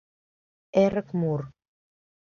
Эрык 0.83 1.07
мур 1.19 1.41